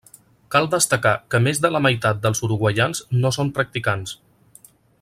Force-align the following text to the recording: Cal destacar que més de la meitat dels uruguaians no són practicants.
Cal 0.53 0.63
destacar 0.71 1.11
que 1.35 1.41
més 1.47 1.59
de 1.65 1.71
la 1.75 1.81
meitat 1.87 2.23
dels 2.23 2.41
uruguaians 2.47 3.03
no 3.19 3.33
són 3.37 3.53
practicants. 3.59 4.17